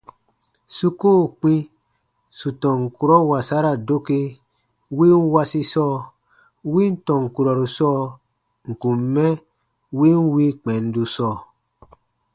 [0.75, 1.55] Su koo kpĩ
[2.39, 4.19] sù tɔn kurɔ wasara doke
[4.97, 5.95] win wasi sɔɔ,
[6.73, 7.99] win tɔn kurɔru sɔɔ
[8.69, 9.25] ǹ kun mɛ
[9.97, 11.33] win wii kpɛndu sɔɔ.